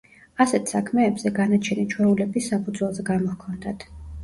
[0.45, 3.89] ასეთ საქმეებზე განაჩენი ჩვეულების საფუძველზე გამოჰქონდათ.